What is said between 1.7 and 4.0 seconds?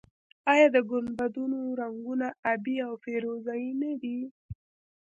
رنګونه ابي او فیروزه یي نه